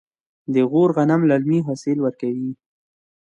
[0.53, 2.51] د غور غنم للمي حاصل ورکوي.